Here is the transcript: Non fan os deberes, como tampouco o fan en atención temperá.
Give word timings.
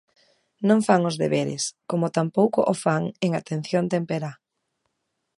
Non 0.67 0.79
fan 0.87 1.01
os 1.09 1.19
deberes, 1.23 1.63
como 1.89 2.13
tampouco 2.17 2.59
o 2.73 2.75
fan 2.83 3.03
en 3.25 3.31
atención 3.39 3.83
temperá. 3.93 4.31